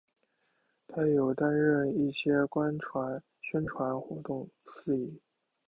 [0.87, 2.31] 她亦有担任一些
[3.39, 5.21] 宣传活动司仪。